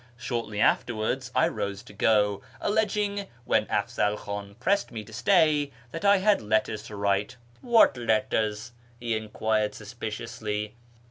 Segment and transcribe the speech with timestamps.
[0.17, 6.03] Shortly afterwards I rose to go, alleging, when jAfzal Khan pressed me to stay, that
[6.03, 7.35] I had letters to write."
[7.75, 10.73] What letters?" he enquired suspiciously.